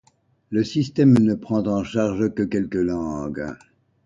[0.49, 3.53] Le système ne prend en charge que quelques langues.